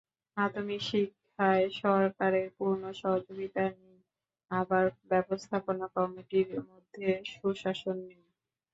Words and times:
মাধ্যমিক 0.37 0.81
শিক্ষায় 0.89 1.65
সরকারের 1.81 2.47
পূর্ণ 2.57 2.83
সহযোগিতা 3.01 3.63
নেই, 3.75 3.97
আবার 4.51 4.83
ব্যবস্থাপনা 5.11 5.85
কমিটির 5.95 6.49
মধ্যে 6.69 7.05
সুশাসন 7.31 7.97
নেই। 8.07 8.23